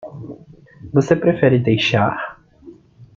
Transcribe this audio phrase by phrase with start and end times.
[0.91, 2.39] Você prefere deixar?